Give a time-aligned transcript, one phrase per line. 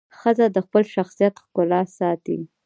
[0.19, 2.39] ښځه د خپل شخصیت ښکلا ساتي.